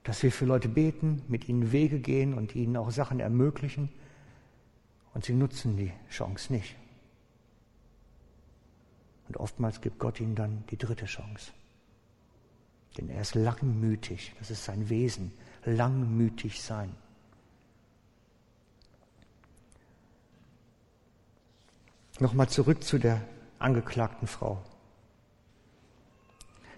[0.03, 3.89] Dass wir für Leute beten, mit ihnen Wege gehen und ihnen auch Sachen ermöglichen.
[5.13, 6.75] Und sie nutzen die Chance nicht.
[9.27, 11.51] Und oftmals gibt Gott ihnen dann die dritte Chance.
[12.97, 15.31] Denn er ist langmütig, das ist sein Wesen,
[15.65, 16.95] langmütig sein.
[22.19, 23.21] Nochmal zurück zu der
[23.63, 24.61] angeklagten Frau.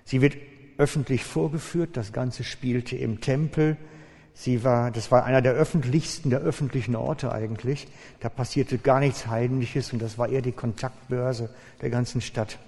[0.04, 0.38] Sie wird
[0.78, 3.78] öffentlich vorgeführt, das Ganze spielte im Tempel,
[4.38, 7.88] Sie war, das war einer der öffentlichsten, der öffentlichen Orte eigentlich.
[8.20, 11.50] Da passierte gar nichts Heimliches und das war eher die Kontaktbörse
[11.82, 12.60] der ganzen Stadt.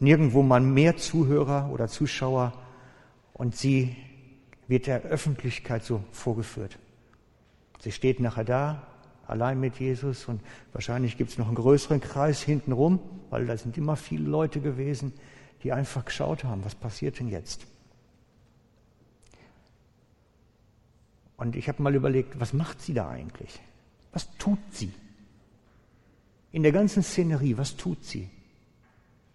[0.00, 2.52] Nirgendwo man mehr Zuhörer oder Zuschauer
[3.32, 3.96] und sie
[4.66, 6.76] wird der Öffentlichkeit so vorgeführt.
[7.78, 8.86] Sie steht nachher da,
[9.30, 12.98] allein mit Jesus und wahrscheinlich gibt es noch einen größeren Kreis hintenrum,
[13.30, 15.12] weil da sind immer viele Leute gewesen,
[15.62, 17.66] die einfach geschaut haben, was passiert denn jetzt?
[21.36, 23.60] Und ich habe mal überlegt, was macht sie da eigentlich?
[24.12, 24.92] Was tut sie?
[26.52, 28.28] In der ganzen Szenerie, was tut sie?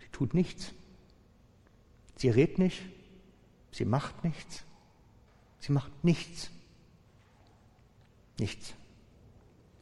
[0.01, 0.73] Sie tut nichts.
[2.17, 2.81] Sie redet nicht.
[3.71, 4.63] Sie macht nichts.
[5.60, 6.51] Sie macht nichts.
[8.38, 8.73] Nichts.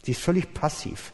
[0.04, 1.14] Sie ist völlig passiv.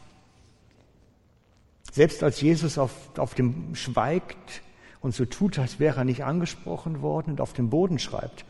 [1.92, 4.62] Selbst als Jesus auf, auf dem schweigt
[5.00, 8.44] und so tut, als wäre er nicht angesprochen worden und auf dem Boden schreibt,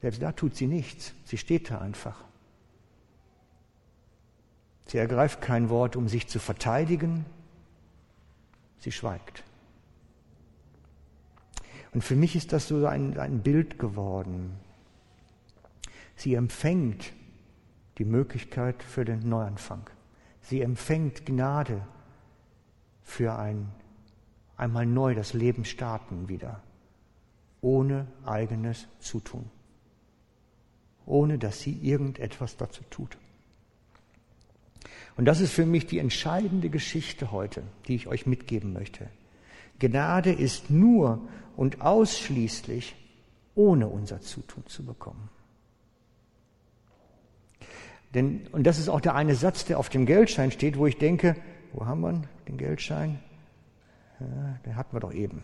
[0.00, 1.14] selbst da tut sie nichts.
[1.24, 2.22] Sie steht da einfach.
[4.86, 7.24] Sie ergreift kein Wort, um sich zu verteidigen.
[8.78, 9.42] Sie schweigt.
[11.94, 14.58] Und für mich ist das so ein, ein Bild geworden.
[16.16, 17.12] Sie empfängt
[17.98, 19.88] die Möglichkeit für den Neuanfang.
[20.40, 21.80] Sie empfängt Gnade
[23.02, 23.70] für ein
[24.56, 26.62] einmal neu das Leben starten wieder,
[27.60, 29.50] ohne eigenes Zutun
[31.06, 33.16] ohne dass sie irgendetwas dazu tut.
[35.16, 39.08] Und das ist für mich die entscheidende Geschichte heute, die ich euch mitgeben möchte.
[39.78, 41.20] Gnade ist nur
[41.56, 42.96] und ausschließlich
[43.54, 45.28] ohne unser Zutun zu bekommen.
[48.14, 50.98] Denn, und das ist auch der eine Satz, der auf dem Geldschein steht, wo ich
[50.98, 51.36] denke,
[51.72, 53.18] wo haben wir den Geldschein?
[54.20, 55.42] Ja, den hatten wir doch eben.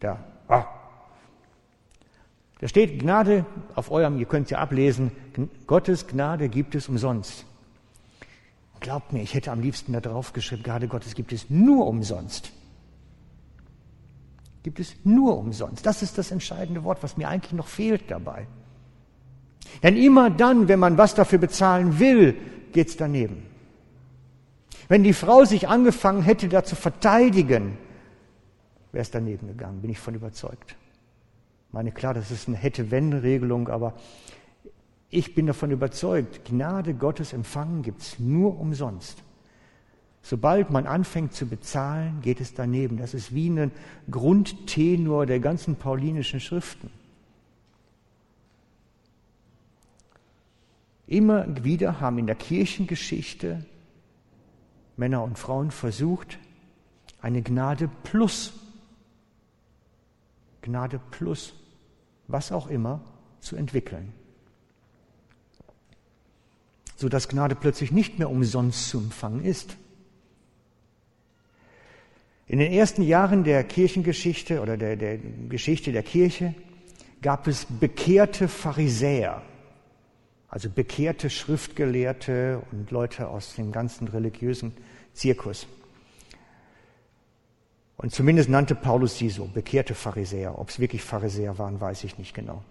[0.00, 0.18] Da.
[0.48, 0.64] Ah.
[2.58, 5.12] Da steht Gnade auf eurem, ihr könnt es ja ablesen,
[5.66, 7.44] Gottes Gnade gibt es umsonst.
[8.80, 12.52] Glaubt mir, ich hätte am liebsten da drauf geschrieben, Gnade Gottes gibt es nur umsonst.
[14.62, 15.84] Gibt es nur umsonst.
[15.84, 18.46] Das ist das entscheidende Wort, was mir eigentlich noch fehlt dabei.
[19.82, 22.36] Denn immer dann, wenn man was dafür bezahlen will,
[22.72, 23.42] geht's daneben.
[24.88, 27.76] Wenn die Frau sich angefangen hätte, da zu verteidigen,
[28.92, 30.76] wäre es daneben gegangen, bin ich von überzeugt.
[31.68, 33.94] Ich meine, klar, das ist eine Hätte-Wenn-Regelung, aber
[35.10, 39.22] ich bin davon überzeugt, Gnade Gottes empfangen gibt's nur umsonst.
[40.22, 42.96] Sobald man anfängt zu bezahlen, geht es daneben.
[42.96, 43.70] Das ist wie ein
[44.10, 46.90] Grundtenor der ganzen paulinischen Schriften.
[51.06, 53.64] Immer wieder haben in der Kirchengeschichte
[54.96, 56.38] Männer und Frauen versucht,
[57.20, 58.52] eine Gnade plus,
[60.62, 61.54] Gnade plus,
[62.28, 63.00] was auch immer,
[63.40, 64.12] zu entwickeln.
[66.96, 69.76] Sodass Gnade plötzlich nicht mehr umsonst zu empfangen ist.
[72.46, 76.54] In den ersten Jahren der Kirchengeschichte oder der, der Geschichte der Kirche
[77.20, 79.42] gab es bekehrte Pharisäer
[80.56, 84.72] also bekehrte Schriftgelehrte und Leute aus dem ganzen religiösen
[85.12, 85.66] Zirkus.
[87.98, 90.58] Und zumindest nannte Paulus sie so, bekehrte Pharisäer.
[90.58, 92.64] Ob es wirklich Pharisäer waren, weiß ich nicht genau.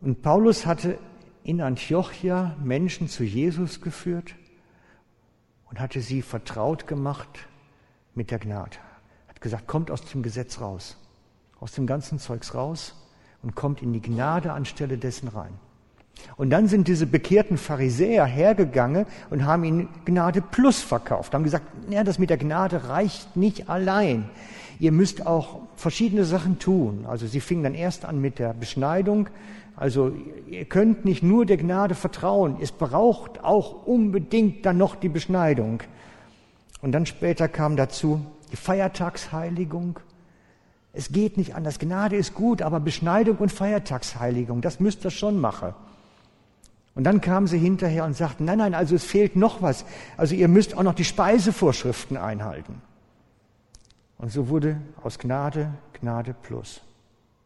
[0.00, 1.00] Und Paulus hatte
[1.42, 4.36] in Antiochia Menschen zu Jesus geführt
[5.68, 7.48] und hatte sie vertraut gemacht
[8.14, 8.76] mit der Gnade.
[9.26, 10.96] Hat gesagt, kommt aus dem Gesetz raus,
[11.58, 12.94] aus dem ganzen Zeugs raus
[13.42, 15.58] und kommt in die Gnade anstelle dessen rein.
[16.36, 21.66] Und dann sind diese bekehrten Pharisäer hergegangen und haben ihnen Gnade plus verkauft, haben gesagt,
[21.90, 24.28] ja, das mit der Gnade reicht nicht allein.
[24.80, 27.04] Ihr müsst auch verschiedene Sachen tun.
[27.08, 29.28] Also sie fingen dann erst an mit der Beschneidung.
[29.74, 30.12] Also
[30.48, 35.82] ihr könnt nicht nur der Gnade vertrauen, es braucht auch unbedingt dann noch die Beschneidung.
[36.82, 38.20] Und dann später kam dazu
[38.52, 40.00] die Feiertagsheiligung.
[40.92, 41.78] Es geht nicht anders.
[41.78, 45.74] Gnade ist gut, aber Beschneidung und Feiertagsheiligung, das müsst ihr schon machen.
[46.98, 49.84] Und dann kamen sie hinterher und sagten, nein, nein, also es fehlt noch was.
[50.16, 52.82] Also ihr müsst auch noch die Speisevorschriften einhalten.
[54.16, 56.80] Und so wurde aus Gnade Gnade plus,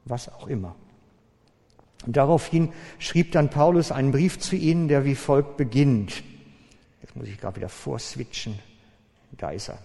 [0.06, 0.74] was auch immer.
[2.06, 6.22] Und daraufhin schrieb dann Paulus einen Brief zu ihnen, der wie folgt beginnt.
[7.02, 8.58] Jetzt muss ich gerade wieder vorswitchen.
[9.32, 9.76] Da ist er.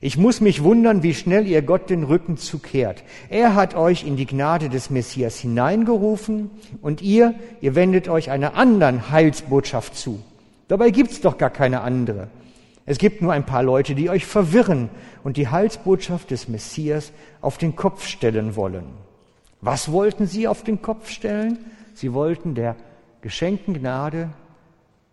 [0.00, 3.02] Ich muss mich wundern, wie schnell ihr Gott den Rücken zukehrt.
[3.30, 6.50] Er hat euch in die Gnade des Messias hineingerufen
[6.82, 10.22] und ihr, ihr wendet euch einer anderen Heilsbotschaft zu.
[10.68, 12.28] Dabei gibt's doch gar keine andere.
[12.86, 14.88] Es gibt nur ein paar Leute, die euch verwirren
[15.24, 18.84] und die Heilsbotschaft des Messias auf den Kopf stellen wollen.
[19.60, 21.58] Was wollten sie auf den Kopf stellen?
[21.94, 22.76] Sie wollten der
[23.20, 24.30] geschenkten Gnade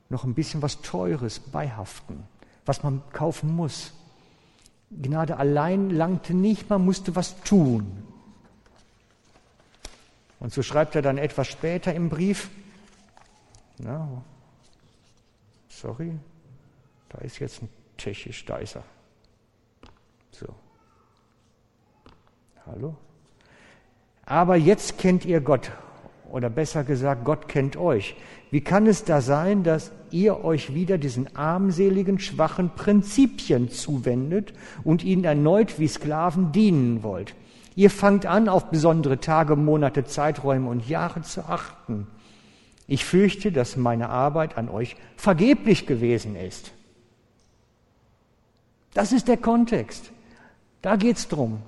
[0.09, 2.23] noch ein bisschen was Teures beihaften,
[2.65, 3.93] was man kaufen muss,
[4.91, 8.03] Gnade allein langte nicht, man musste was tun.
[10.39, 12.49] Und so schreibt er dann etwas später im Brief,
[13.77, 14.23] na,
[15.69, 16.13] sorry,
[17.09, 18.83] da ist jetzt ein tschechisch, da ist er.
[20.31, 20.47] So.
[22.65, 22.95] Hallo?
[24.25, 25.71] Aber jetzt kennt ihr Gott,
[26.29, 28.15] oder besser gesagt, Gott kennt euch.
[28.55, 34.53] Wie kann es da sein, dass ihr euch wieder diesen armseligen, schwachen Prinzipien zuwendet
[34.85, 37.35] und ihnen erneut wie Sklaven dienen wollt?
[37.75, 42.07] Ihr fangt an, auf besondere Tage, Monate, Zeiträume und Jahre zu achten.
[42.87, 46.71] Ich fürchte, dass meine Arbeit an euch vergeblich gewesen ist.
[48.93, 50.13] Das ist der Kontext.
[50.81, 51.61] Da geht's drum.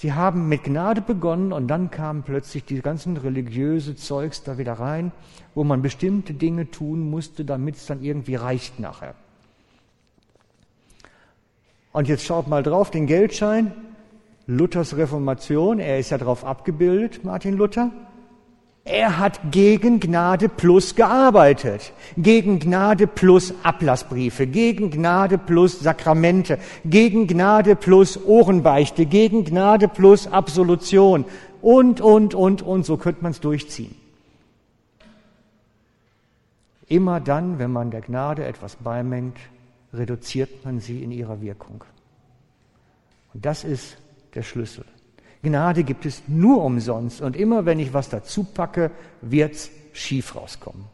[0.00, 4.74] Sie haben mit Gnade begonnen und dann kam plötzlich die ganzen religiöse Zeugs da wieder
[4.74, 5.10] rein,
[5.56, 9.16] wo man bestimmte Dinge tun musste, damit es dann irgendwie reicht nachher.
[11.90, 13.72] Und jetzt schaut mal drauf, den Geldschein,
[14.46, 17.90] Luthers Reformation, er ist ja drauf abgebildet, Martin Luther.
[18.90, 27.26] Er hat gegen Gnade plus gearbeitet, gegen Gnade plus Ablassbriefe, gegen Gnade plus Sakramente, gegen
[27.26, 31.26] Gnade plus Ohrenbeichte, gegen Gnade plus Absolution
[31.60, 33.94] und, und, und, und, so könnte man es durchziehen.
[36.86, 39.36] Immer dann, wenn man der Gnade etwas beimengt,
[39.92, 41.84] reduziert man sie in ihrer Wirkung.
[43.34, 43.98] Und das ist
[44.34, 44.86] der Schlüssel.
[45.42, 50.84] Gnade gibt es nur umsonst und immer wenn ich was dazu packe, wird's schief rauskommen.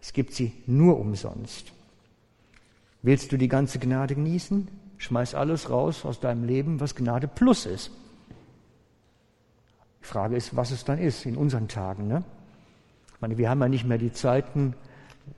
[0.00, 1.72] Es gibt sie nur umsonst.
[3.02, 4.68] Willst du die ganze Gnade genießen?
[4.98, 7.90] Schmeiß alles raus aus deinem Leben, was Gnade plus ist.
[10.02, 12.06] Die Frage ist, was es dann ist in unseren Tagen.
[12.06, 12.22] Ne?
[13.14, 14.74] Ich meine, wir haben ja nicht mehr die Zeiten,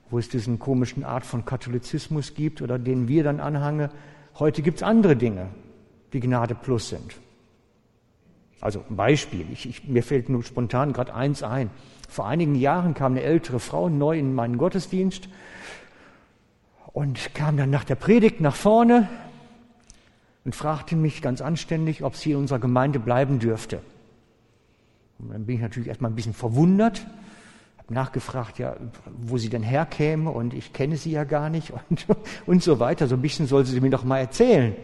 [0.09, 3.89] wo es diesen komischen Art von Katholizismus gibt oder den wir dann anhangen.
[4.39, 5.47] Heute gibt es andere Dinge,
[6.13, 7.15] die Gnade plus sind.
[8.61, 11.69] Also ein Beispiel, ich, ich, mir fällt nur spontan gerade eins ein.
[12.07, 15.27] Vor einigen Jahren kam eine ältere Frau neu in meinen Gottesdienst
[16.93, 19.09] und kam dann nach der Predigt nach vorne
[20.45, 23.81] und fragte mich ganz anständig, ob sie in unserer Gemeinde bleiben dürfte.
[25.19, 27.05] Und dann bin ich natürlich erstmal ein bisschen verwundert,
[27.79, 28.75] habe nachgefragt, ja,
[29.21, 32.05] wo sie denn herkäme und ich kenne sie ja gar nicht und,
[32.45, 33.07] und so weiter.
[33.07, 34.75] So ein bisschen soll sie mir doch mal erzählen.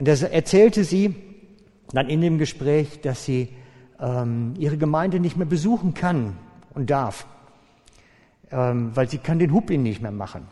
[0.00, 1.14] Und da erzählte sie
[1.92, 3.50] dann in dem Gespräch, dass sie
[4.00, 6.38] ähm, ihre Gemeinde nicht mehr besuchen kann
[6.72, 7.26] und darf,
[8.50, 10.46] ähm, weil sie kann den Huppi nicht mehr machen.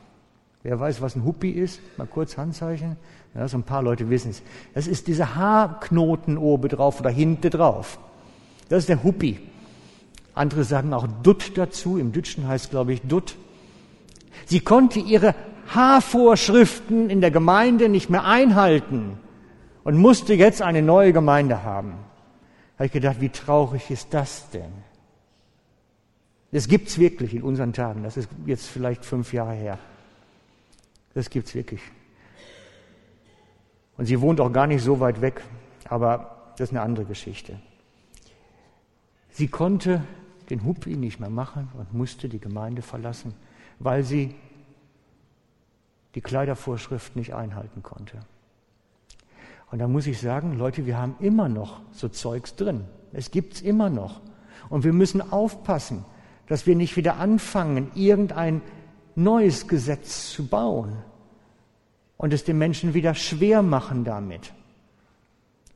[0.62, 1.80] Wer weiß, was ein Huppi ist?
[1.96, 2.96] Mal kurz Handzeichen.
[3.34, 4.42] Ja, so ein paar Leute wissen es.
[4.74, 7.98] Das ist dieser Haarknoten oben drauf oder hinten drauf.
[8.68, 9.40] Das ist der Huppi.
[10.34, 11.96] Andere sagen auch Dutt dazu.
[11.96, 13.36] Im Dütschen heißt, glaube ich, Dutt.
[14.44, 15.34] Sie konnte ihre
[15.68, 19.16] Haarvorschriften in der Gemeinde nicht mehr einhalten
[19.88, 21.92] und musste jetzt eine neue Gemeinde haben.
[21.92, 24.70] Da habe ich gedacht, wie traurig ist das denn?
[26.52, 28.02] Das gibt's wirklich in unseren Tagen.
[28.02, 29.78] Das ist jetzt vielleicht fünf Jahre her.
[31.14, 31.80] Das gibt's wirklich.
[33.96, 35.42] Und sie wohnt auch gar nicht so weit weg,
[35.88, 37.58] aber das ist eine andere Geschichte.
[39.30, 40.02] Sie konnte
[40.50, 43.32] den Huppi nicht mehr machen und musste die Gemeinde verlassen,
[43.78, 44.34] weil sie
[46.14, 48.18] die Kleidervorschrift nicht einhalten konnte.
[49.70, 52.84] Und da muss ich sagen, Leute, wir haben immer noch so Zeugs drin.
[53.12, 54.20] Es gibt's immer noch.
[54.70, 56.04] Und wir müssen aufpassen,
[56.46, 58.62] dass wir nicht wieder anfangen, irgendein
[59.14, 60.96] neues Gesetz zu bauen
[62.16, 64.52] und es den Menschen wieder schwer machen damit.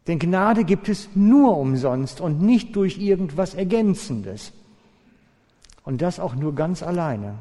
[0.06, 4.52] Denn Gnade gibt es nur umsonst und nicht durch irgendwas Ergänzendes.
[5.84, 7.34] Und das auch nur ganz alleine.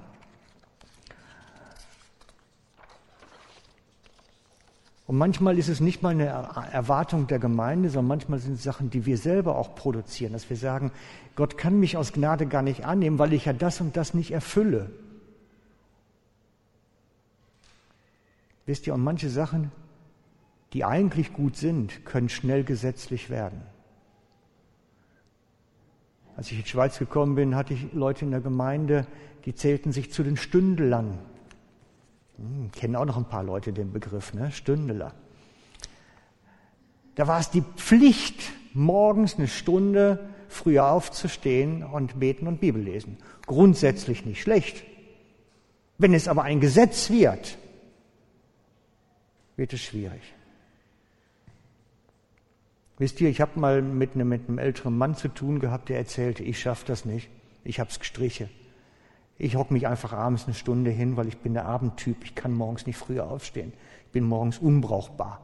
[5.12, 6.28] Und manchmal ist es nicht mal eine
[6.72, 10.56] Erwartung der Gemeinde, sondern manchmal sind es Sachen, die wir selber auch produzieren, dass wir
[10.56, 10.94] sagen,
[11.36, 14.32] Gott kann mich aus Gnade gar nicht annehmen, weil ich ja das und das nicht
[14.32, 14.90] erfülle.
[18.66, 19.74] Wisst ihr, und manche Sachen,
[20.72, 23.62] die eigentlich gut sind, können schnell gesetzlich werden.
[26.38, 29.06] Als ich in die Schweiz gekommen bin, hatte ich Leute in der Gemeinde,
[29.44, 31.20] die zählten sich zu den Stündelern.
[32.42, 34.52] Hm, kennen auch noch ein paar Leute den Begriff, ne?
[34.52, 35.14] Stündeler.
[37.16, 43.18] Da war es die Pflicht, morgens eine Stunde früher aufzustehen und beten und Bibel lesen.
[43.46, 44.84] Grundsätzlich nicht schlecht.
[45.98, 47.58] Wenn es aber ein Gesetz wird,
[49.56, 50.22] wird es schwierig.
[52.98, 55.98] Wisst ihr, ich habe mal mit einem, mit einem älteren Mann zu tun gehabt, der
[55.98, 57.30] erzählte, ich schaffe das nicht,
[57.64, 58.50] ich habe es gestrichen.
[59.44, 62.18] Ich hocke mich einfach abends eine Stunde hin, weil ich bin der Abendtyp.
[62.24, 63.74] Ich kann morgens nicht früher aufstehen.
[64.06, 65.42] Ich bin morgens unbrauchbar.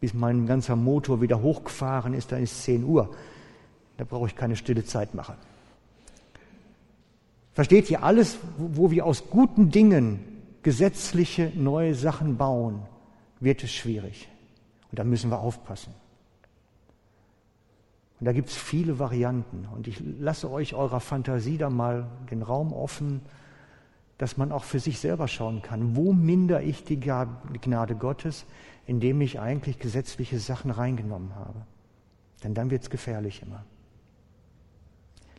[0.00, 3.14] Bis mein ganzer Motor wieder hochgefahren ist, dann ist 10 Uhr.
[3.96, 5.36] Da brauche ich keine stille Zeit machen.
[7.52, 10.18] Versteht ihr, alles, wo wir aus guten Dingen
[10.64, 12.82] gesetzliche neue Sachen bauen,
[13.38, 14.28] wird es schwierig.
[14.90, 15.94] Und da müssen wir aufpassen.
[18.20, 19.66] Und da gibt es viele Varianten.
[19.72, 23.20] Und ich lasse euch eurer Fantasie da mal den Raum offen,
[24.18, 28.46] dass man auch für sich selber schauen kann, wo minder ich die Gnade Gottes,
[28.86, 31.64] indem ich eigentlich gesetzliche Sachen reingenommen habe.
[32.42, 33.64] Denn dann wird es gefährlich immer.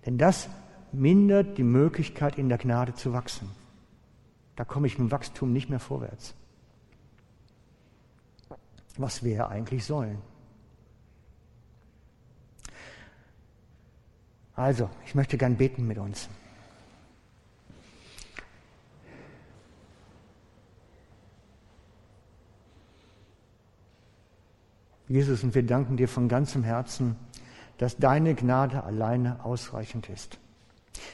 [0.05, 0.49] Denn das
[0.93, 3.49] mindert die Möglichkeit, in der Gnade zu wachsen.
[4.55, 6.33] Da komme ich mit Wachstum nicht mehr vorwärts.
[8.97, 10.19] Was wir ja eigentlich sollen.
[14.59, 16.27] Also, ich möchte gern beten mit uns.
[25.07, 27.15] Jesus, und wir danken dir von ganzem Herzen,
[27.77, 30.37] dass deine Gnade alleine ausreichend ist.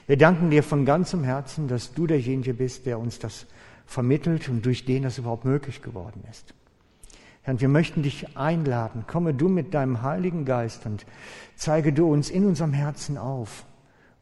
[0.08, 3.46] Wir danken dir von ganzem Herzen, dass du derjenige bist, der uns das
[3.86, 6.56] vermittelt und durch den das überhaupt möglich geworden ist.
[7.46, 9.06] Herr, wir möchten dich einladen.
[9.06, 11.06] Komme du mit deinem Heiligen Geist und
[11.56, 13.68] zeige du uns in unserem Herzen auf,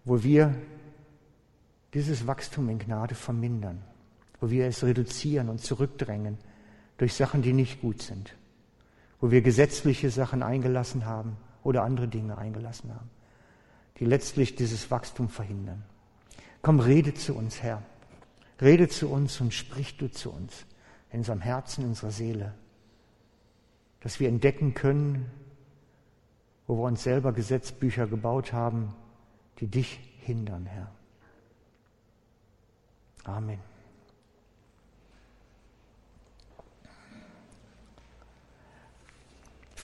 [0.03, 0.53] wo wir
[1.93, 3.81] dieses Wachstum in Gnade vermindern,
[4.41, 6.37] wo wir es reduzieren und zurückdrängen
[6.97, 8.35] durch Sachen, die nicht gut sind,
[9.21, 13.09] wo wir gesetzliche Sachen eingelassen haben oder andere Dinge eingelassen haben,
[13.99, 15.85] die letztlich dieses Wachstum verhindern.
[16.61, 17.83] Komm, rede zu uns, Herr.
[18.59, 20.65] Rede zu uns und sprich du zu uns
[21.09, 22.53] in unserem Herzen, in unserer Seele,
[24.03, 25.31] dass wir entdecken können,
[26.67, 28.93] wo wir uns selber Gesetzbücher gebaut haben,
[29.59, 30.91] die dich hindern, Herr.
[33.23, 33.59] Amen.